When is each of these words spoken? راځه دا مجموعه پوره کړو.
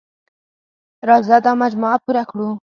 راځه 1.07 1.37
دا 1.45 1.51
مجموعه 1.61 1.97
پوره 2.03 2.23
کړو. 2.29 2.49